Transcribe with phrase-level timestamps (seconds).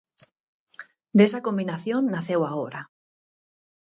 [1.19, 2.81] Desa combinación naceu a obra.